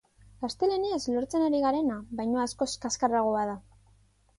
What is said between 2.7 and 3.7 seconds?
kaxkarragoa da.